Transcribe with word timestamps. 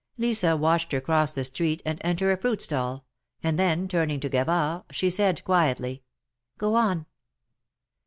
Lisa 0.17 0.57
watched 0.57 0.93
her 0.93 0.99
cross 0.99 1.29
the 1.29 1.43
street, 1.43 1.79
and 1.85 2.01
enter 2.03 2.31
a 2.31 2.35
fruit 2.37 2.59
stall; 2.59 3.05
and 3.43 3.59
then 3.59 3.87
turning 3.87 4.19
to 4.19 4.29
Gavard, 4.29 4.81
she 4.89 5.11
said, 5.11 5.43
quietly: 5.43 6.01
^^Go 6.59 6.73
on." 6.73 7.05